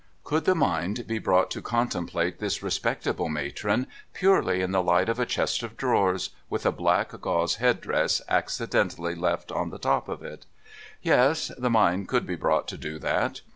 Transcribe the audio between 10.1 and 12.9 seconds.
it? Yes, the mind could be brought to